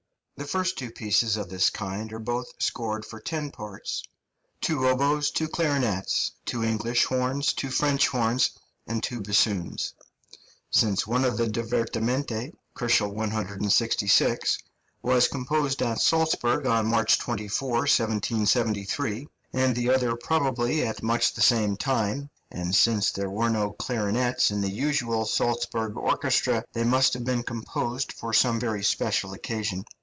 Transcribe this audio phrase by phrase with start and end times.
[0.37, 4.01] The two first pieces of this kind are both scored for ten parts,
[4.59, 8.49] two oboes, two clarinets, two English horns, two French horns,
[8.87, 9.93] and two bassoons.
[10.71, 14.17] Since one of the divertimenti (166
[14.57, 14.63] K.)
[15.03, 21.41] was composed at Salzburg on March 24, 1773, and the other probably at much the
[21.41, 27.13] same time; and since there were no clarinets in the usual Salzburg orchestra, they must
[27.13, 29.85] have been composed for some very special occasion.